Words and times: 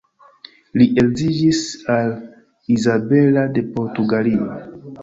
Li 0.81 0.87
edziĝis 1.01 1.61
al 1.97 2.11
Izabela 2.79 3.47
de 3.59 3.67
Portugalio. 3.79 4.55